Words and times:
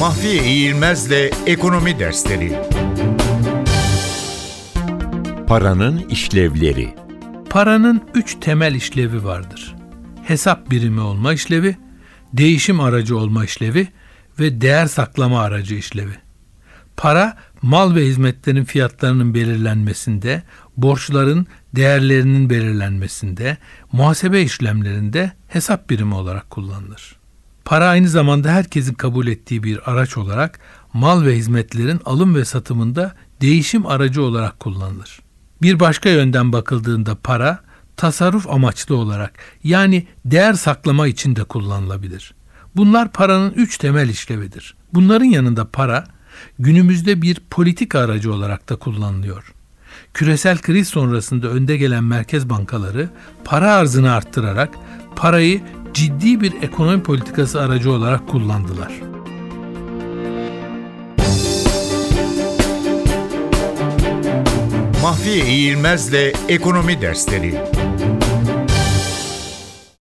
Mahfiye 0.00 0.44
İğilmez'le 0.44 1.30
Ekonomi 1.46 1.98
Dersleri 1.98 2.58
Paranın 5.46 6.08
işlevleri 6.08 6.94
Paranın 7.50 8.02
üç 8.14 8.36
temel 8.40 8.74
işlevi 8.74 9.24
vardır. 9.24 9.76
Hesap 10.22 10.70
birimi 10.70 11.00
olma 11.00 11.32
işlevi, 11.32 11.76
değişim 12.32 12.80
aracı 12.80 13.18
olma 13.18 13.44
işlevi 13.44 13.88
ve 14.38 14.60
değer 14.60 14.86
saklama 14.86 15.40
aracı 15.40 15.74
işlevi. 15.74 16.14
Para, 16.96 17.36
mal 17.62 17.94
ve 17.94 18.06
hizmetlerin 18.06 18.64
fiyatlarının 18.64 19.34
belirlenmesinde, 19.34 20.42
borçların 20.76 21.46
değerlerinin 21.76 22.50
belirlenmesinde, 22.50 23.58
muhasebe 23.92 24.42
işlemlerinde 24.42 25.32
hesap 25.48 25.90
birimi 25.90 26.14
olarak 26.14 26.50
kullanılır. 26.50 27.19
Para 27.70 27.88
aynı 27.88 28.08
zamanda 28.08 28.50
herkesin 28.50 28.94
kabul 28.94 29.26
ettiği 29.26 29.62
bir 29.62 29.90
araç 29.90 30.16
olarak 30.16 30.60
mal 30.92 31.24
ve 31.24 31.36
hizmetlerin 31.36 32.00
alım 32.04 32.34
ve 32.34 32.44
satımında 32.44 33.14
değişim 33.40 33.86
aracı 33.86 34.22
olarak 34.22 34.60
kullanılır. 34.60 35.20
Bir 35.62 35.80
başka 35.80 36.08
yönden 36.08 36.52
bakıldığında 36.52 37.14
para 37.14 37.60
tasarruf 37.96 38.50
amaçlı 38.50 38.96
olarak 38.96 39.32
yani 39.64 40.06
değer 40.24 40.52
saklama 40.52 41.06
için 41.06 41.36
de 41.36 41.44
kullanılabilir. 41.44 42.34
Bunlar 42.76 43.12
paranın 43.12 43.50
üç 43.50 43.78
temel 43.78 44.08
işlevidir. 44.08 44.74
Bunların 44.94 45.24
yanında 45.24 45.64
para 45.64 46.04
günümüzde 46.58 47.22
bir 47.22 47.40
politik 47.50 47.94
aracı 47.94 48.32
olarak 48.32 48.68
da 48.68 48.76
kullanılıyor. 48.76 49.54
Küresel 50.14 50.58
kriz 50.58 50.88
sonrasında 50.88 51.48
önde 51.48 51.76
gelen 51.76 52.04
merkez 52.04 52.50
bankaları 52.50 53.08
para 53.44 53.72
arzını 53.72 54.12
arttırarak 54.12 54.74
parayı 55.16 55.60
ciddi 55.94 56.40
bir 56.40 56.62
ekonomi 56.62 57.02
politikası 57.02 57.60
aracı 57.60 57.92
olarak 57.92 58.28
kullandılar. 58.28 58.92
Mahfiye 65.02 65.46
İğilmez'le 65.46 66.32
Ekonomi 66.48 67.00
Dersleri 67.00 67.54